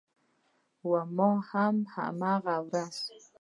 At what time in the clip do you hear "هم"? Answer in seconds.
1.49-1.75